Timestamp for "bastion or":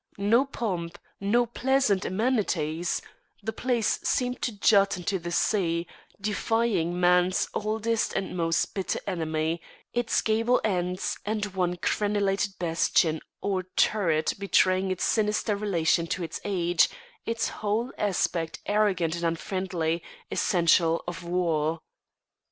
12.57-13.61